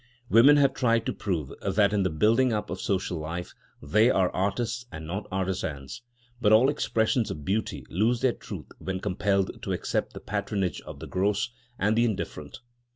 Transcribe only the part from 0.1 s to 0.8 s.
Women have